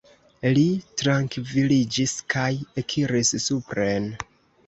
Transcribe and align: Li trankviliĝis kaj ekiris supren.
Li 0.57 0.61
trankviliĝis 1.01 2.15
kaj 2.35 2.47
ekiris 2.83 3.35
supren. 3.47 4.09